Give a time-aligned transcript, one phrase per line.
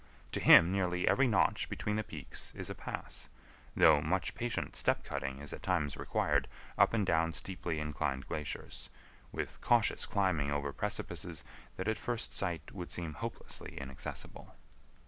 [0.31, 3.29] To him nearly every notch between the peaks is a pass,
[3.75, 8.89] though much patient step cutting is at times required up and down steeply inclined glaciers,
[9.31, 11.43] with cautious climbing over precipices
[11.77, 14.55] that at first sight would seem hopelessly inaccessible.